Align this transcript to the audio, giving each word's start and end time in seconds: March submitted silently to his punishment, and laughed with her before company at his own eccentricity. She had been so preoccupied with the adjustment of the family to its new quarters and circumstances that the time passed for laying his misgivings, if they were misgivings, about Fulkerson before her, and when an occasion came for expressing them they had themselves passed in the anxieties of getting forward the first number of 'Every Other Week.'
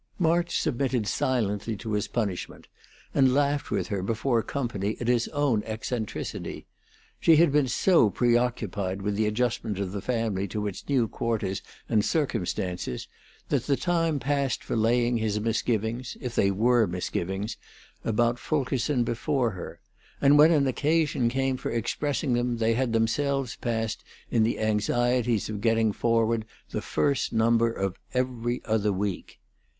March 0.17 0.59
submitted 0.59 1.05
silently 1.05 1.77
to 1.77 1.91
his 1.93 2.07
punishment, 2.07 2.65
and 3.13 3.35
laughed 3.35 3.69
with 3.69 3.89
her 3.89 4.01
before 4.01 4.41
company 4.41 4.97
at 4.99 5.07
his 5.07 5.27
own 5.27 5.61
eccentricity. 5.65 6.65
She 7.19 7.35
had 7.35 7.51
been 7.51 7.67
so 7.67 8.09
preoccupied 8.09 9.03
with 9.03 9.15
the 9.15 9.27
adjustment 9.27 9.77
of 9.77 9.91
the 9.91 10.01
family 10.01 10.47
to 10.47 10.65
its 10.65 10.89
new 10.89 11.07
quarters 11.07 11.61
and 11.87 12.03
circumstances 12.03 13.07
that 13.49 13.67
the 13.67 13.75
time 13.77 14.17
passed 14.17 14.63
for 14.63 14.75
laying 14.75 15.17
his 15.17 15.39
misgivings, 15.39 16.17
if 16.19 16.33
they 16.33 16.49
were 16.49 16.87
misgivings, 16.87 17.55
about 18.03 18.39
Fulkerson 18.39 19.03
before 19.03 19.51
her, 19.51 19.81
and 20.19 20.35
when 20.35 20.49
an 20.49 20.65
occasion 20.65 21.29
came 21.29 21.57
for 21.57 21.69
expressing 21.69 22.33
them 22.33 22.57
they 22.57 22.73
had 22.73 22.91
themselves 22.91 23.55
passed 23.57 24.03
in 24.31 24.41
the 24.41 24.57
anxieties 24.59 25.47
of 25.47 25.61
getting 25.61 25.91
forward 25.93 26.43
the 26.71 26.81
first 26.81 27.31
number 27.31 27.71
of 27.71 27.97
'Every 28.15 28.63
Other 28.65 28.91
Week.' 28.91 29.37